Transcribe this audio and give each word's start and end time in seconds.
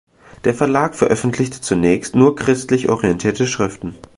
Der 0.45 0.55
Verlag 0.55 0.95
veröffentlichte 0.95 1.61
zunächst 1.61 2.15
nur 2.15 2.35
christlich 2.35 2.89
orientierte 2.89 3.45
Schriften. 3.45 3.93